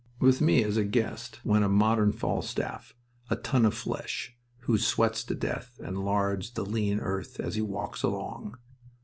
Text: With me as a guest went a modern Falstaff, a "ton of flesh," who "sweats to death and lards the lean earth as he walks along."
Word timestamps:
With 0.19 0.41
me 0.41 0.63
as 0.63 0.77
a 0.77 0.83
guest 0.83 1.39
went 1.45 1.63
a 1.63 1.69
modern 1.69 2.11
Falstaff, 2.11 2.95
a 3.29 3.35
"ton 3.35 3.65
of 3.67 3.75
flesh," 3.75 4.35
who 4.61 4.79
"sweats 4.79 5.23
to 5.25 5.35
death 5.35 5.79
and 5.83 6.03
lards 6.03 6.49
the 6.49 6.65
lean 6.65 6.99
earth 6.99 7.39
as 7.39 7.53
he 7.53 7.61
walks 7.61 8.01
along." 8.01 8.57